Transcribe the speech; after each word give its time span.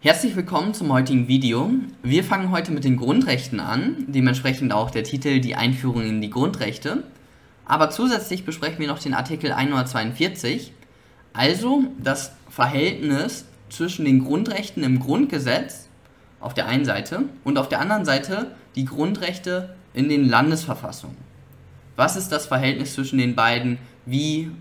Herzlich 0.00 0.36
willkommen 0.36 0.74
zum 0.74 0.92
heutigen 0.92 1.26
Video. 1.26 1.72
Wir 2.04 2.22
fangen 2.22 2.52
heute 2.52 2.70
mit 2.70 2.84
den 2.84 2.96
Grundrechten 2.96 3.58
an, 3.58 4.04
dementsprechend 4.06 4.72
auch 4.72 4.92
der 4.92 5.02
Titel 5.02 5.40
Die 5.40 5.56
Einführung 5.56 6.02
in 6.02 6.20
die 6.20 6.30
Grundrechte. 6.30 7.02
Aber 7.64 7.90
zusätzlich 7.90 8.44
besprechen 8.44 8.78
wir 8.78 8.86
noch 8.86 9.00
den 9.00 9.12
Artikel 9.12 9.50
142, 9.50 10.72
also 11.32 11.82
das 11.98 12.30
Verhältnis 12.48 13.46
zwischen 13.70 14.04
den 14.04 14.22
Grundrechten 14.22 14.84
im 14.84 15.00
Grundgesetz 15.00 15.88
auf 16.38 16.54
der 16.54 16.68
einen 16.68 16.84
Seite 16.84 17.24
und 17.42 17.58
auf 17.58 17.68
der 17.68 17.80
anderen 17.80 18.04
Seite 18.04 18.54
die 18.76 18.84
Grundrechte 18.84 19.74
in 19.94 20.08
den 20.08 20.28
Landesverfassungen. 20.28 21.16
Was 21.96 22.14
ist 22.14 22.28
das 22.28 22.46
Verhältnis 22.46 22.94
zwischen 22.94 23.18
den 23.18 23.34
beiden? 23.34 23.78
Wie 24.06 24.52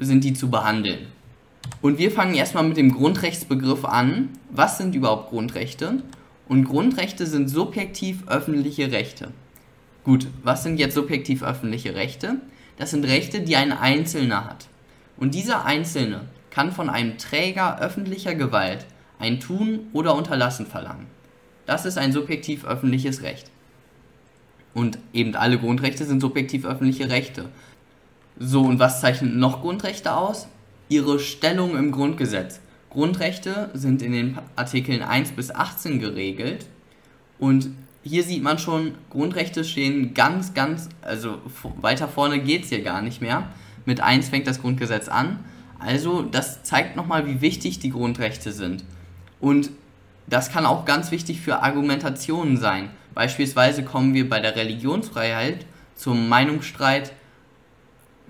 sind 0.00 0.24
die 0.24 0.34
zu 0.34 0.50
behandeln? 0.50 1.06
Und 1.82 1.98
wir 1.98 2.10
fangen 2.10 2.34
erstmal 2.34 2.64
mit 2.64 2.76
dem 2.76 2.92
Grundrechtsbegriff 2.92 3.84
an. 3.84 4.28
Was 4.50 4.78
sind 4.78 4.94
überhaupt 4.94 5.30
Grundrechte? 5.30 6.02
Und 6.48 6.64
Grundrechte 6.64 7.26
sind 7.26 7.48
subjektiv 7.48 8.26
öffentliche 8.28 8.92
Rechte. 8.92 9.28
Gut, 10.04 10.26
was 10.42 10.62
sind 10.62 10.78
jetzt 10.78 10.94
subjektiv 10.94 11.42
öffentliche 11.42 11.94
Rechte? 11.94 12.36
Das 12.76 12.90
sind 12.90 13.04
Rechte, 13.04 13.40
die 13.42 13.56
ein 13.56 13.72
Einzelner 13.72 14.44
hat. 14.44 14.66
Und 15.16 15.34
dieser 15.34 15.64
Einzelne 15.64 16.22
kann 16.50 16.72
von 16.72 16.90
einem 16.90 17.18
Träger 17.18 17.80
öffentlicher 17.80 18.34
Gewalt 18.34 18.86
ein 19.18 19.38
Tun 19.40 19.80
oder 19.92 20.14
Unterlassen 20.14 20.66
verlangen. 20.66 21.06
Das 21.66 21.86
ist 21.86 21.98
ein 21.98 22.12
subjektiv 22.12 22.64
öffentliches 22.64 23.22
Recht. 23.22 23.50
Und 24.74 24.98
eben 25.12 25.34
alle 25.34 25.58
Grundrechte 25.58 26.04
sind 26.04 26.20
subjektiv 26.20 26.64
öffentliche 26.64 27.10
Rechte. 27.10 27.48
So, 28.38 28.62
und 28.62 28.78
was 28.78 29.00
zeichnet 29.00 29.34
noch 29.34 29.60
Grundrechte 29.60 30.14
aus? 30.14 30.48
Ihre 30.90 31.20
Stellung 31.20 31.76
im 31.76 31.92
Grundgesetz. 31.92 32.60
Grundrechte 32.90 33.70
sind 33.74 34.02
in 34.02 34.12
den 34.12 34.38
Artikeln 34.56 35.02
1 35.02 35.30
bis 35.32 35.52
18 35.52 36.00
geregelt 36.00 36.66
und 37.38 37.70
hier 38.02 38.24
sieht 38.24 38.42
man 38.42 38.58
schon, 38.58 38.96
Grundrechte 39.08 39.62
stehen 39.62 40.14
ganz, 40.14 40.52
ganz, 40.52 40.88
also 41.00 41.38
weiter 41.80 42.08
vorne 42.08 42.40
geht 42.40 42.64
es 42.64 42.70
hier 42.70 42.82
gar 42.82 43.02
nicht 43.02 43.22
mehr. 43.22 43.50
Mit 43.84 44.00
1 44.00 44.30
fängt 44.30 44.48
das 44.48 44.60
Grundgesetz 44.60 45.08
an. 45.08 45.44
Also 45.78 46.22
das 46.22 46.64
zeigt 46.64 46.96
nochmal, 46.96 47.26
wie 47.26 47.40
wichtig 47.40 47.78
die 47.78 47.90
Grundrechte 47.90 48.52
sind. 48.52 48.84
Und 49.38 49.70
das 50.26 50.50
kann 50.50 50.66
auch 50.66 50.86
ganz 50.86 51.12
wichtig 51.12 51.40
für 51.40 51.62
Argumentationen 51.62 52.56
sein. 52.56 52.90
Beispielsweise 53.14 53.84
kommen 53.84 54.12
wir 54.12 54.28
bei 54.28 54.40
der 54.40 54.56
Religionsfreiheit 54.56 55.66
zum 55.94 56.28
Meinungsstreit, 56.28 57.12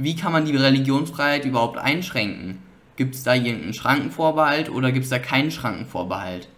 wie 0.03 0.17
kann 0.17 0.33
man 0.33 0.47
die 0.47 0.57
Religionsfreiheit 0.57 1.45
überhaupt 1.45 1.79
einschränken? 1.79 2.59
Gibt 2.97 3.15
es 3.15 3.23
da 3.23 3.35
irgendeinen 3.35 3.75
Schrankenvorbehalt 3.75 4.71
oder 4.71 4.93
gibt 4.93 5.05
es 5.05 5.11
da 5.11 5.19
keinen 5.19 5.51
Schrankenvorbehalt? 5.51 6.49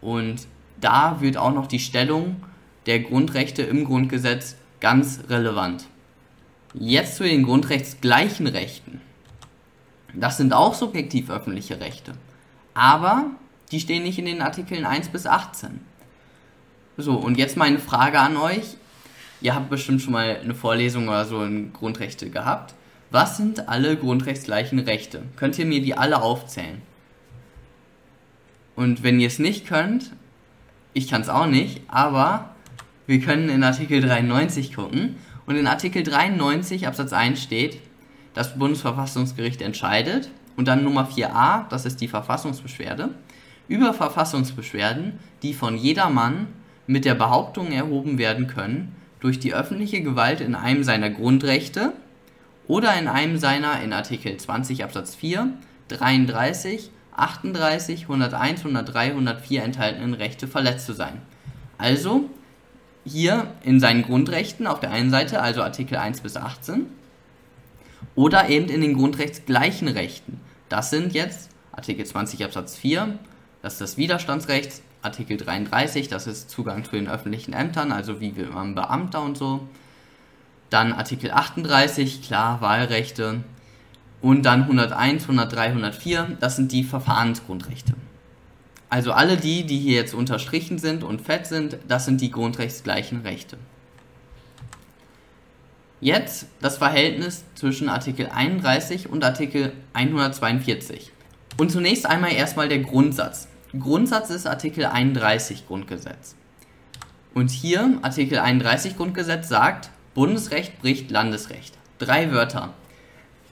Und 0.00 0.46
da 0.80 1.20
wird 1.20 1.36
auch 1.36 1.52
noch 1.52 1.66
die 1.66 1.78
Stellung 1.78 2.42
der 2.86 3.00
Grundrechte 3.00 3.62
im 3.62 3.84
Grundgesetz 3.84 4.56
ganz 4.80 5.20
relevant. 5.28 5.86
Jetzt 6.74 7.16
zu 7.16 7.24
den 7.24 7.44
grundrechtsgleichen 7.44 8.46
Rechten. 8.46 9.00
Das 10.14 10.36
sind 10.36 10.52
auch 10.52 10.74
subjektiv 10.74 11.30
öffentliche 11.30 11.80
Rechte. 11.80 12.12
Aber 12.74 13.26
die 13.70 13.80
stehen 13.80 14.02
nicht 14.02 14.18
in 14.18 14.26
den 14.26 14.42
Artikeln 14.42 14.84
1 14.84 15.08
bis 15.08 15.26
18. 15.26 15.80
So, 16.96 17.14
und 17.14 17.38
jetzt 17.38 17.56
meine 17.56 17.78
Frage 17.78 18.18
an 18.18 18.36
euch. 18.36 18.76
Ihr 19.42 19.56
habt 19.56 19.70
bestimmt 19.70 20.00
schon 20.00 20.12
mal 20.12 20.38
eine 20.42 20.54
Vorlesung 20.54 21.08
oder 21.08 21.24
so 21.24 21.42
in 21.42 21.72
Grundrechte 21.72 22.30
gehabt. 22.30 22.74
Was 23.10 23.36
sind 23.36 23.68
alle 23.68 23.96
grundrechtsgleichen 23.96 24.78
Rechte? 24.78 25.22
Könnt 25.36 25.58
ihr 25.58 25.66
mir 25.66 25.82
die 25.82 25.96
alle 25.96 26.22
aufzählen? 26.22 26.80
Und 28.76 29.02
wenn 29.02 29.20
ihr 29.20 29.26
es 29.26 29.40
nicht 29.40 29.66
könnt, 29.66 30.12
ich 30.94 31.08
kann 31.08 31.22
es 31.22 31.28
auch 31.28 31.46
nicht, 31.46 31.82
aber 31.88 32.54
wir 33.06 33.20
können 33.20 33.48
in 33.48 33.64
Artikel 33.64 34.00
93 34.00 34.74
gucken. 34.74 35.16
Und 35.44 35.56
in 35.56 35.66
Artikel 35.66 36.04
93 36.04 36.86
Absatz 36.86 37.12
1 37.12 37.42
steht, 37.42 37.80
das 38.34 38.56
Bundesverfassungsgericht 38.56 39.60
entscheidet. 39.60 40.30
Und 40.56 40.68
dann 40.68 40.84
Nummer 40.84 41.08
4a, 41.08 41.68
das 41.68 41.84
ist 41.84 42.00
die 42.00 42.08
Verfassungsbeschwerde, 42.08 43.10
über 43.66 43.92
Verfassungsbeschwerden, 43.92 45.18
die 45.42 45.52
von 45.52 45.76
jedermann 45.76 46.46
mit 46.86 47.04
der 47.04 47.14
Behauptung 47.14 47.72
erhoben 47.72 48.18
werden 48.18 48.46
können, 48.46 48.94
durch 49.22 49.38
die 49.38 49.54
öffentliche 49.54 50.02
Gewalt 50.02 50.40
in 50.40 50.56
einem 50.56 50.82
seiner 50.82 51.08
Grundrechte 51.08 51.92
oder 52.66 52.98
in 52.98 53.06
einem 53.06 53.38
seiner 53.38 53.80
in 53.80 53.92
Artikel 53.92 54.36
20 54.36 54.82
Absatz 54.82 55.14
4, 55.14 55.52
33, 55.88 56.90
38, 57.14 58.02
101, 58.02 58.60
103, 58.60 59.10
104 59.10 59.62
enthaltenen 59.62 60.14
Rechte 60.14 60.48
verletzt 60.48 60.86
zu 60.86 60.92
sein. 60.92 61.22
Also 61.78 62.28
hier 63.04 63.54
in 63.62 63.78
seinen 63.78 64.02
Grundrechten 64.02 64.66
auf 64.66 64.80
der 64.80 64.90
einen 64.90 65.10
Seite, 65.10 65.40
also 65.40 65.62
Artikel 65.62 65.98
1 65.98 66.22
bis 66.22 66.36
18, 66.36 66.86
oder 68.16 68.48
eben 68.48 68.68
in 68.68 68.80
den 68.80 68.94
grundrechtsgleichen 68.94 69.86
Rechten. 69.86 70.40
Das 70.68 70.90
sind 70.90 71.14
jetzt 71.14 71.50
Artikel 71.70 72.04
20 72.04 72.44
Absatz 72.44 72.76
4, 72.76 73.18
das 73.62 73.74
ist 73.74 73.80
das 73.80 73.96
Widerstandsrecht, 73.96 74.82
Artikel 75.02 75.36
33, 75.36 76.08
das 76.08 76.26
ist 76.26 76.48
Zugang 76.48 76.84
zu 76.84 76.92
den 76.92 77.08
öffentlichen 77.08 77.52
Ämtern, 77.52 77.92
also 77.92 78.20
wie 78.20 78.36
wird 78.36 78.54
man 78.54 78.74
Beamter 78.74 79.22
und 79.22 79.36
so. 79.36 79.66
Dann 80.70 80.92
Artikel 80.92 81.32
38, 81.32 82.22
klar, 82.22 82.60
Wahlrechte. 82.60 83.42
Und 84.20 84.44
dann 84.44 84.62
101, 84.62 85.24
103, 85.24 85.66
104, 85.66 86.36
das 86.38 86.56
sind 86.56 86.70
die 86.70 86.84
Verfahrensgrundrechte. 86.84 87.94
Also 88.88 89.12
alle 89.12 89.36
die, 89.36 89.64
die 89.64 89.78
hier 89.78 89.96
jetzt 89.96 90.14
unterstrichen 90.14 90.78
sind 90.78 91.02
und 91.02 91.20
fett 91.20 91.46
sind, 91.46 91.78
das 91.88 92.04
sind 92.04 92.20
die 92.20 92.30
grundrechtsgleichen 92.30 93.22
Rechte. 93.22 93.58
Jetzt 96.00 96.46
das 96.60 96.78
Verhältnis 96.78 97.44
zwischen 97.54 97.88
Artikel 97.88 98.26
31 98.26 99.08
und 99.08 99.24
Artikel 99.24 99.72
142. 99.92 101.12
Und 101.58 101.70
zunächst 101.70 102.06
einmal 102.06 102.32
erstmal 102.32 102.68
der 102.68 102.80
Grundsatz. 102.80 103.48
Grundsatz 103.78 104.28
ist 104.28 104.46
Artikel 104.46 104.84
31 104.84 105.66
Grundgesetz. 105.66 106.36
Und 107.32 107.50
hier 107.50 107.98
Artikel 108.02 108.38
31 108.38 108.98
Grundgesetz 108.98 109.48
sagt, 109.48 109.88
Bundesrecht 110.14 110.78
bricht 110.80 111.10
Landesrecht. 111.10 111.78
Drei 111.98 112.32
Wörter. 112.32 112.74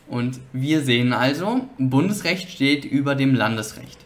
Und 0.09 0.41
wir 0.53 0.83
sehen 0.83 1.15
also, 1.15 1.69
Bundesrecht 1.79 2.51
steht 2.51 2.85
über 2.85 3.15
dem 3.15 3.35
Landesrecht. 3.35 3.99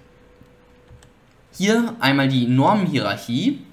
Hier 1.50 1.96
einmal 1.98 2.28
die 2.28 2.46
Normenhierarchie, 2.46 3.64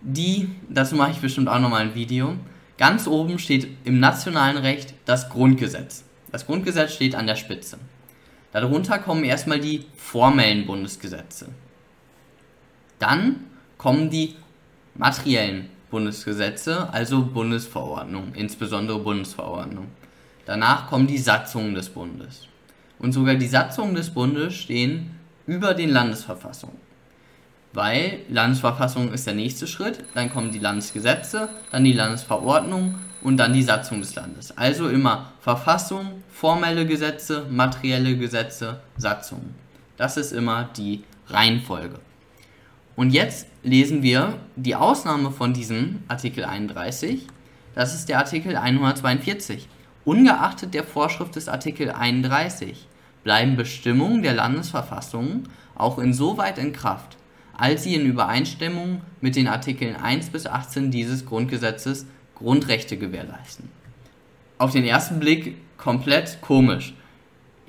die, 0.00 0.50
dazu 0.68 0.94
mache 0.94 1.10
ich 1.10 1.18
bestimmt 1.18 1.48
auch 1.48 1.58
nochmal 1.58 1.82
ein 1.82 1.94
Video. 1.96 2.36
Ganz 2.76 3.08
oben 3.08 3.40
steht 3.40 3.66
im 3.84 3.98
nationalen 3.98 4.58
Recht 4.58 4.94
das 5.06 5.28
Grundgesetz. 5.28 6.04
Das 6.30 6.46
Grundgesetz 6.46 6.92
steht 6.92 7.16
an 7.16 7.26
der 7.26 7.34
Spitze. 7.34 7.78
Darunter 8.52 8.98
kommen 8.98 9.24
erstmal 9.24 9.60
die 9.60 9.84
formellen 9.96 10.66
Bundesgesetze. 10.66 11.48
Dann 12.98 13.44
kommen 13.76 14.10
die 14.10 14.34
materiellen 14.94 15.70
Bundesgesetze, 15.90 16.92
also 16.92 17.22
Bundesverordnung, 17.22 18.34
insbesondere 18.34 18.98
Bundesverordnung. 18.98 19.88
Danach 20.44 20.88
kommen 20.88 21.06
die 21.06 21.18
Satzungen 21.18 21.74
des 21.74 21.88
Bundes. 21.88 22.48
Und 22.98 23.12
sogar 23.12 23.36
die 23.36 23.46
Satzungen 23.46 23.94
des 23.94 24.10
Bundes 24.10 24.54
stehen 24.54 25.10
über 25.46 25.74
den 25.74 25.90
Landesverfassungen 25.90 26.88
weil 27.72 28.20
Landesverfassung 28.28 29.12
ist 29.12 29.26
der 29.26 29.34
nächste 29.34 29.66
Schritt, 29.66 30.04
dann 30.14 30.32
kommen 30.32 30.50
die 30.50 30.58
Landesgesetze, 30.58 31.48
dann 31.70 31.84
die 31.84 31.92
Landesverordnung 31.92 32.94
und 33.22 33.36
dann 33.36 33.52
die 33.52 33.62
Satzung 33.62 34.00
des 34.00 34.14
Landes. 34.14 34.56
Also 34.56 34.88
immer 34.88 35.32
Verfassung, 35.40 36.22
formelle 36.30 36.86
Gesetze, 36.86 37.46
materielle 37.50 38.16
Gesetze, 38.16 38.80
Satzungen. 38.96 39.54
Das 39.96 40.16
ist 40.16 40.32
immer 40.32 40.68
die 40.76 41.04
Reihenfolge. 41.28 41.98
Und 42.96 43.10
jetzt 43.10 43.46
lesen 43.62 44.02
wir 44.02 44.38
die 44.56 44.74
Ausnahme 44.74 45.30
von 45.30 45.52
diesem 45.52 46.00
Artikel 46.08 46.44
31. 46.44 47.26
Das 47.74 47.94
ist 47.94 48.08
der 48.08 48.18
Artikel 48.18 48.56
142. 48.56 49.68
Ungeachtet 50.04 50.74
der 50.74 50.84
Vorschrift 50.84 51.36
des 51.36 51.48
Artikel 51.48 51.90
31 51.90 52.88
bleiben 53.24 53.56
Bestimmungen 53.56 54.22
der 54.22 54.34
Landesverfassung 54.34 55.44
auch 55.76 55.98
insoweit 55.98 56.58
in 56.58 56.72
Kraft, 56.72 57.16
als 57.56 57.84
sie 57.84 57.94
in 57.94 58.06
Übereinstimmung 58.06 59.02
mit 59.20 59.36
den 59.36 59.48
Artikeln 59.48 59.96
1 59.96 60.30
bis 60.30 60.46
18 60.46 60.90
dieses 60.90 61.26
Grundgesetzes 61.26 62.06
Grundrechte 62.38 62.96
gewährleisten. 62.96 63.68
Auf 64.58 64.72
den 64.72 64.84
ersten 64.84 65.20
Blick 65.20 65.56
komplett 65.76 66.40
komisch. 66.40 66.94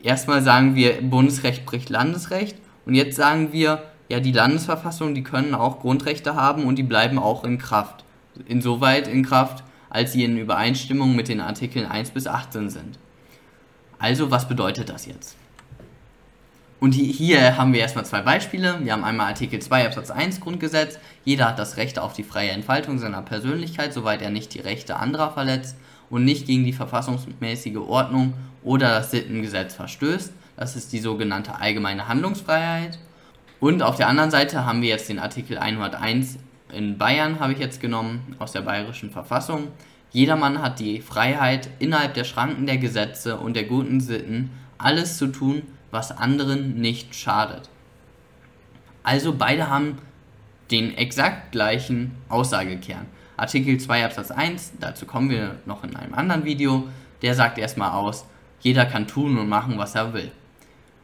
Erstmal 0.01 0.41
sagen 0.41 0.75
wir, 0.75 1.01
Bundesrecht 1.01 1.65
bricht 1.65 1.89
Landesrecht 1.89 2.57
und 2.85 2.95
jetzt 2.95 3.15
sagen 3.15 3.51
wir, 3.51 3.83
ja, 4.07 4.19
die 4.19 4.31
Landesverfassung, 4.31 5.13
die 5.13 5.23
können 5.23 5.53
auch 5.53 5.79
Grundrechte 5.79 6.35
haben 6.35 6.65
und 6.65 6.77
die 6.77 6.83
bleiben 6.83 7.19
auch 7.19 7.43
in 7.43 7.57
Kraft. 7.57 8.03
Insoweit 8.47 9.07
in 9.07 9.23
Kraft, 9.23 9.63
als 9.89 10.13
sie 10.13 10.23
in 10.23 10.37
Übereinstimmung 10.37 11.15
mit 11.15 11.27
den 11.27 11.41
Artikeln 11.41 11.85
1 11.85 12.11
bis 12.11 12.25
18 12.25 12.69
sind. 12.69 12.97
Also, 13.99 14.31
was 14.31 14.47
bedeutet 14.47 14.89
das 14.89 15.05
jetzt? 15.05 15.35
Und 16.79 16.93
hier 16.93 17.57
haben 17.57 17.73
wir 17.73 17.81
erstmal 17.81 18.05
zwei 18.05 18.21
Beispiele. 18.21 18.79
Wir 18.81 18.93
haben 18.93 19.03
einmal 19.03 19.27
Artikel 19.27 19.59
2 19.59 19.87
Absatz 19.87 20.11
1 20.11 20.39
Grundgesetz. 20.39 20.97
Jeder 21.25 21.49
hat 21.49 21.59
das 21.59 21.75
Recht 21.75 21.99
auf 21.99 22.13
die 22.13 22.23
freie 22.23 22.51
Entfaltung 22.51 22.99
seiner 22.99 23.21
Persönlichkeit, 23.21 23.93
soweit 23.93 24.21
er 24.21 24.29
nicht 24.29 24.53
die 24.53 24.61
Rechte 24.61 24.95
anderer 24.95 25.31
verletzt 25.31 25.75
und 26.09 26.23
nicht 26.23 26.47
gegen 26.47 26.63
die 26.63 26.71
verfassungsmäßige 26.71 27.77
Ordnung 27.77 28.33
oder 28.63 28.89
das 28.89 29.11
Sittengesetz 29.11 29.75
verstößt. 29.75 30.31
Das 30.55 30.77
ist 30.77 30.93
die 30.93 30.99
sogenannte 30.99 31.59
allgemeine 31.59 32.07
Handlungsfreiheit. 32.07 32.97
Und 33.59 33.81
auf 33.81 33.97
der 33.97 34.07
anderen 34.07 34.31
Seite 34.31 34.65
haben 34.65 34.81
wir 34.81 34.89
jetzt 34.89 35.09
den 35.09 35.19
Artikel 35.19 35.57
101 35.57 36.39
in 36.71 36.97
Bayern, 36.97 37.41
habe 37.41 37.51
ich 37.51 37.59
jetzt 37.59 37.81
genommen, 37.81 38.35
aus 38.39 38.53
der 38.53 38.61
bayerischen 38.61 39.11
Verfassung. 39.11 39.67
Jedermann 40.11 40.61
hat 40.61 40.79
die 40.79 41.01
Freiheit, 41.01 41.69
innerhalb 41.79 42.13
der 42.13 42.23
Schranken 42.23 42.65
der 42.65 42.77
Gesetze 42.77 43.37
und 43.37 43.55
der 43.55 43.65
guten 43.65 43.99
Sitten 43.99 44.51
alles 44.77 45.17
zu 45.17 45.27
tun, 45.27 45.63
was 45.91 46.11
anderen 46.11 46.79
nicht 46.79 47.15
schadet. 47.15 47.69
Also 49.03 49.33
beide 49.35 49.69
haben 49.69 49.97
den 50.71 50.95
exakt 50.95 51.51
gleichen 51.51 52.15
Aussagekern. 52.29 53.07
Artikel 53.37 53.77
2 53.77 54.05
Absatz 54.05 54.31
1, 54.31 54.73
dazu 54.79 55.05
kommen 55.05 55.29
wir 55.29 55.55
noch 55.65 55.83
in 55.83 55.95
einem 55.95 56.13
anderen 56.13 56.45
Video, 56.45 56.87
der 57.21 57.35
sagt 57.35 57.57
erstmal 57.57 57.91
aus, 57.91 58.25
jeder 58.59 58.85
kann 58.85 59.07
tun 59.07 59.37
und 59.37 59.47
machen, 59.47 59.77
was 59.77 59.95
er 59.95 60.13
will. 60.13 60.31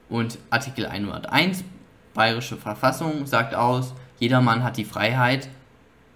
Und 0.10 0.38
Artikel 0.50 0.86
101, 0.86 1.64
Bayerische 2.14 2.58
Verfassung, 2.58 3.26
sagt 3.26 3.56
aus, 3.56 3.94
jedermann 4.20 4.64
hat 4.64 4.78
die 4.78 4.86
Freiheit, 4.86 5.50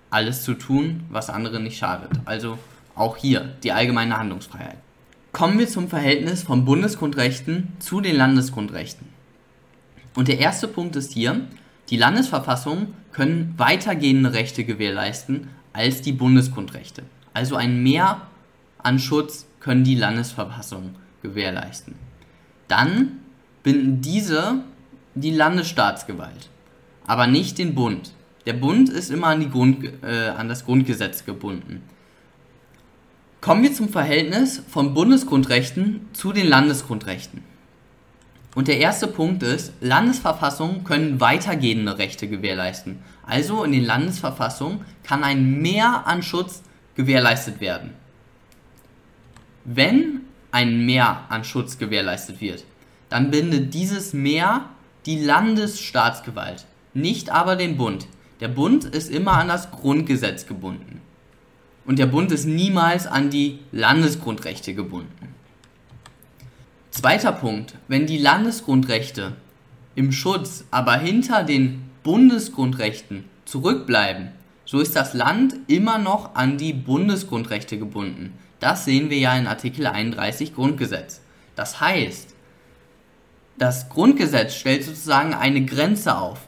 alles 0.09 0.43
zu 0.43 0.53
tun, 0.53 1.05
was 1.09 1.29
anderen 1.29 1.63
nicht 1.63 1.77
schadet. 1.77 2.11
Also 2.25 2.57
auch 2.95 3.17
hier 3.17 3.41
die 3.63 3.71
allgemeine 3.71 4.17
Handlungsfreiheit. 4.17 4.77
Kommen 5.39 5.57
wir 5.57 5.69
zum 5.69 5.87
Verhältnis 5.87 6.43
von 6.43 6.65
Bundesgrundrechten 6.65 7.69
zu 7.79 8.01
den 8.01 8.17
Landesgrundrechten. 8.17 9.07
Und 10.13 10.27
der 10.27 10.39
erste 10.39 10.67
Punkt 10.67 10.97
ist 10.97 11.13
hier, 11.13 11.47
die 11.89 11.95
Landesverfassungen 11.95 12.93
können 13.13 13.53
weitergehende 13.55 14.33
Rechte 14.33 14.65
gewährleisten 14.65 15.47
als 15.71 16.01
die 16.01 16.11
Bundesgrundrechte. 16.11 17.03
Also 17.33 17.55
ein 17.55 17.81
Mehr 17.81 18.27
an 18.79 18.99
Schutz 18.99 19.47
können 19.61 19.85
die 19.85 19.95
Landesverfassungen 19.95 20.95
gewährleisten. 21.21 21.95
Dann 22.67 23.19
binden 23.63 24.01
diese 24.01 24.55
die 25.15 25.31
Landesstaatsgewalt, 25.31 26.49
aber 27.07 27.27
nicht 27.27 27.59
den 27.59 27.75
Bund. 27.75 28.11
Der 28.45 28.55
Bund 28.55 28.89
ist 28.89 29.09
immer 29.09 29.27
an, 29.27 29.49
Grund, 29.49 29.85
äh, 30.03 30.31
an 30.35 30.49
das 30.49 30.65
Grundgesetz 30.65 31.23
gebunden. 31.23 31.81
Kommen 33.41 33.63
wir 33.63 33.73
zum 33.73 33.87
Verhältnis 33.87 34.61
von 34.67 34.93
Bundesgrundrechten 34.93 36.09
zu 36.11 36.33
den 36.33 36.45
Landesgrundrechten. 36.45 37.41
Und 38.53 38.67
der 38.67 38.79
erste 38.79 39.07
Punkt 39.07 39.43
ist, 39.43 39.71
Landesverfassungen 39.79 40.83
können 40.83 41.21
weitergehende 41.21 41.97
Rechte 41.97 42.27
gewährleisten. 42.27 42.99
Also 43.25 43.63
in 43.63 43.71
den 43.71 43.85
Landesverfassungen 43.85 44.81
kann 45.03 45.23
ein 45.23 45.61
Mehr 45.61 46.05
an 46.05 46.21
Schutz 46.21 46.63
gewährleistet 46.95 47.61
werden. 47.61 47.91
Wenn 49.63 50.21
ein 50.51 50.85
Mehr 50.85 51.23
an 51.29 51.45
Schutz 51.45 51.77
gewährleistet 51.77 52.41
wird, 52.41 52.65
dann 53.07 53.31
bindet 53.31 53.73
dieses 53.73 54.11
Mehr 54.11 54.65
die 55.05 55.23
Landesstaatsgewalt, 55.23 56.65
nicht 56.93 57.29
aber 57.29 57.55
den 57.55 57.77
Bund. 57.77 58.05
Der 58.41 58.49
Bund 58.49 58.83
ist 58.83 59.09
immer 59.09 59.33
an 59.33 59.47
das 59.47 59.71
Grundgesetz 59.71 60.45
gebunden 60.45 60.99
und 61.89 61.97
der 61.97 62.05
Bund 62.05 62.31
ist 62.31 62.45
niemals 62.45 63.07
an 63.07 63.31
die 63.31 63.57
Landesgrundrechte 63.71 64.75
gebunden. 64.75 65.33
Zweiter 66.91 67.31
Punkt, 67.31 67.73
wenn 67.87 68.05
die 68.05 68.19
Landesgrundrechte 68.19 69.35
im 69.95 70.11
Schutz 70.11 70.65
aber 70.69 70.99
hinter 70.99 71.43
den 71.43 71.89
Bundesgrundrechten 72.03 73.25
zurückbleiben, 73.45 74.29
so 74.65 74.79
ist 74.79 74.95
das 74.95 75.15
Land 75.15 75.55
immer 75.65 75.97
noch 75.97 76.35
an 76.35 76.59
die 76.59 76.73
Bundesgrundrechte 76.73 77.79
gebunden. 77.79 78.37
Das 78.59 78.85
sehen 78.85 79.09
wir 79.09 79.17
ja 79.17 79.35
in 79.35 79.47
Artikel 79.47 79.87
31 79.87 80.53
Grundgesetz. 80.53 81.21
Das 81.55 81.81
heißt, 81.81 82.35
das 83.57 83.89
Grundgesetz 83.89 84.53
stellt 84.53 84.83
sozusagen 84.83 85.33
eine 85.33 85.65
Grenze 85.65 86.19
auf. 86.19 86.41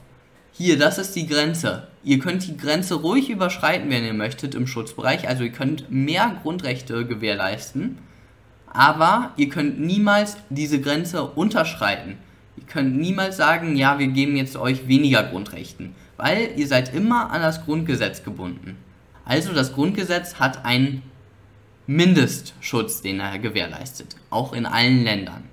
Hier, 0.52 0.78
das 0.78 0.98
ist 0.98 1.16
die 1.16 1.26
Grenze. 1.26 1.88
Ihr 2.04 2.18
könnt 2.18 2.46
die 2.46 2.56
Grenze 2.56 2.94
ruhig 2.94 3.30
überschreiten, 3.30 3.88
wenn 3.90 4.04
ihr 4.04 4.14
möchtet, 4.14 4.54
im 4.54 4.66
Schutzbereich. 4.66 5.28
Also 5.28 5.44
ihr 5.44 5.52
könnt 5.52 5.90
mehr 5.90 6.36
Grundrechte 6.42 7.06
gewährleisten, 7.06 7.98
aber 8.66 9.32
ihr 9.36 9.48
könnt 9.48 9.78
niemals 9.78 10.36
diese 10.50 10.80
Grenze 10.80 11.22
unterschreiten. 11.24 12.18
Ihr 12.56 12.64
könnt 12.64 12.96
niemals 12.96 13.36
sagen, 13.36 13.76
ja, 13.76 13.98
wir 13.98 14.08
geben 14.08 14.36
jetzt 14.36 14.56
euch 14.56 14.88
weniger 14.88 15.22
Grundrechten, 15.22 15.94
weil 16.16 16.50
ihr 16.56 16.66
seid 16.66 16.92
immer 16.92 17.30
an 17.30 17.40
das 17.40 17.64
Grundgesetz 17.64 18.24
gebunden. 18.24 18.76
Also 19.24 19.52
das 19.52 19.72
Grundgesetz 19.72 20.34
hat 20.34 20.64
einen 20.64 21.02
Mindestschutz, 21.86 23.02
den 23.02 23.20
er 23.20 23.38
gewährleistet, 23.38 24.16
auch 24.30 24.52
in 24.52 24.66
allen 24.66 25.04
Ländern. 25.04 25.44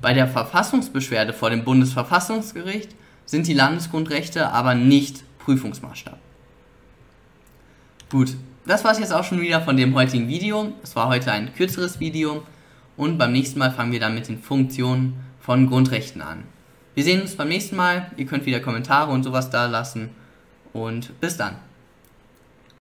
Bei 0.00 0.12
der 0.12 0.28
Verfassungsbeschwerde 0.28 1.32
vor 1.32 1.50
dem 1.50 1.64
Bundesverfassungsgericht 1.64 2.94
sind 3.26 3.46
die 3.46 3.54
Landesgrundrechte 3.54 4.50
aber 4.50 4.74
nicht 4.74 5.24
Prüfungsmaßstab. 5.38 6.18
Gut, 8.10 8.36
das 8.64 8.84
war 8.84 8.92
es 8.92 8.98
jetzt 8.98 9.12
auch 9.12 9.24
schon 9.24 9.40
wieder 9.40 9.60
von 9.60 9.76
dem 9.76 9.94
heutigen 9.94 10.28
Video. 10.28 10.72
Es 10.82 10.96
war 10.96 11.08
heute 11.08 11.32
ein 11.32 11.54
kürzeres 11.54 12.00
Video 12.00 12.42
und 12.96 13.18
beim 13.18 13.32
nächsten 13.32 13.58
Mal 13.58 13.72
fangen 13.72 13.92
wir 13.92 14.00
dann 14.00 14.14
mit 14.14 14.28
den 14.28 14.38
Funktionen 14.38 15.14
von 15.40 15.68
Grundrechten 15.68 16.22
an. 16.22 16.44
Wir 16.94 17.04
sehen 17.04 17.20
uns 17.20 17.36
beim 17.36 17.48
nächsten 17.48 17.76
Mal. 17.76 18.10
Ihr 18.16 18.26
könnt 18.26 18.46
wieder 18.46 18.60
Kommentare 18.60 19.12
und 19.12 19.22
sowas 19.22 19.50
da 19.50 19.66
lassen 19.66 20.10
und 20.72 21.20
bis 21.20 21.36
dann. 21.36 21.56